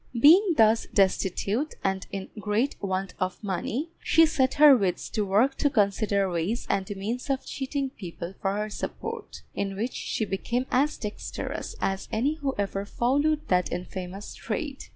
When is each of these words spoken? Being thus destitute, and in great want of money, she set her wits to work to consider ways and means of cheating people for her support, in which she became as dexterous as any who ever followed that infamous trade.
Being 0.19 0.55
thus 0.57 0.87
destitute, 0.91 1.75
and 1.83 2.07
in 2.11 2.29
great 2.39 2.75
want 2.81 3.13
of 3.19 3.37
money, 3.43 3.91
she 3.99 4.25
set 4.25 4.55
her 4.55 4.75
wits 4.75 5.07
to 5.11 5.23
work 5.23 5.53
to 5.57 5.69
consider 5.69 6.27
ways 6.27 6.65
and 6.71 6.89
means 6.95 7.29
of 7.29 7.45
cheating 7.45 7.91
people 7.91 8.33
for 8.41 8.57
her 8.57 8.71
support, 8.71 9.43
in 9.53 9.75
which 9.75 9.93
she 9.93 10.25
became 10.25 10.65
as 10.71 10.97
dexterous 10.97 11.75
as 11.79 12.09
any 12.11 12.37
who 12.37 12.55
ever 12.57 12.83
followed 12.83 13.47
that 13.49 13.71
infamous 13.71 14.33
trade. 14.33 14.85